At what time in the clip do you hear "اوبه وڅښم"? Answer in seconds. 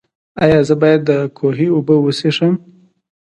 1.73-2.53